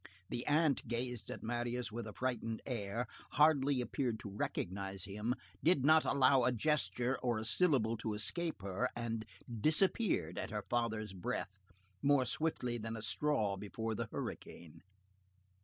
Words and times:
The 0.29 0.47
aunt 0.47 0.87
gazed 0.87 1.29
at 1.29 1.43
Marius 1.43 1.91
with 1.91 2.07
a 2.07 2.13
frightened 2.13 2.63
air, 2.65 3.05
hardly 3.33 3.81
appeared 3.81 4.19
to 4.21 4.31
recognize 4.31 5.03
him, 5.03 5.35
did 5.63 5.85
not 5.85 6.05
allow 6.05 6.43
a 6.43 6.51
gesture 6.51 7.19
or 7.21 7.37
a 7.37 7.45
syllable 7.45 7.95
to 7.97 8.15
escape 8.15 8.63
her, 8.63 8.89
and 8.95 9.23
disappeared 9.59 10.39
at 10.39 10.49
her 10.49 10.63
father's 10.67 11.13
breath 11.13 11.53
more 12.01 12.25
swiftly 12.25 12.79
than 12.79 12.97
a 12.97 13.03
straw 13.03 13.57
before 13.57 13.93
the 13.93 14.09
hurricane. 14.11 14.81